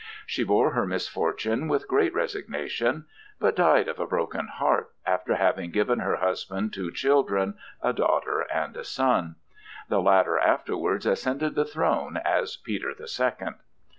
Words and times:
She 0.25 0.43
bore 0.43 0.71
her 0.71 0.83
misfortune 0.87 1.67
with 1.67 1.87
great 1.87 2.11
resignation; 2.15 3.05
but 3.39 3.55
died 3.55 3.87
of 3.87 3.99
a 3.99 4.07
broken 4.07 4.47
heart, 4.47 4.89
after 5.05 5.35
having 5.35 5.69
given 5.69 5.99
her 5.99 6.15
husband 6.15 6.73
two 6.73 6.91
children, 6.91 7.53
a 7.83 7.93
daughter 7.93 8.41
and 8.51 8.75
a 8.75 8.83
son. 8.83 9.35
The 9.89 10.01
latter 10.01 10.39
afterwards 10.39 11.05
ascended 11.05 11.53
the 11.53 11.65
throne 11.65 12.17
as 12.25 12.57
Peter 12.57 12.95
the 12.97 13.07
Second. 13.07 13.57